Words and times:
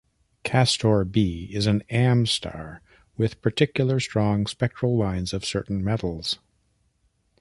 Castor 0.43 1.05
B 1.05 1.47
is 1.53 1.67
an 1.67 1.83
Am 1.91 2.25
star, 2.25 2.81
with 3.17 3.39
particularly 3.39 4.01
strong 4.01 4.47
spectral 4.47 4.97
lines 4.97 5.31
of 5.31 5.45
certain 5.45 5.83
metals. 5.83 6.39